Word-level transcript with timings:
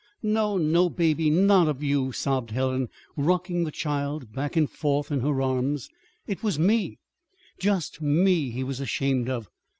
"No, 0.23 0.57
no, 0.57 0.89
Baby, 0.89 1.29
not 1.29 1.67
of 1.67 1.83
you," 1.83 2.11
sobbed 2.11 2.49
Helen, 2.49 2.89
rocking 3.15 3.65
the 3.65 3.71
child 3.71 4.33
back 4.33 4.55
and 4.55 4.67
forth 4.67 5.11
in 5.11 5.19
her 5.19 5.39
arms. 5.43 5.91
"It 6.25 6.41
was 6.41 6.57
me 6.57 6.97
just 7.59 8.01
me 8.01 8.49
he 8.49 8.63
was 8.63 8.79
ashamed 8.79 9.29
of. 9.29 9.47